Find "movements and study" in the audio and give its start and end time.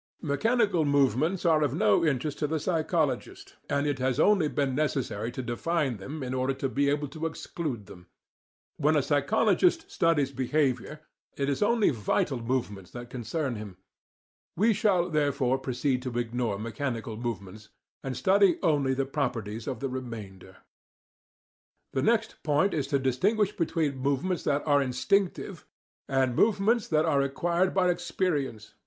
17.15-18.57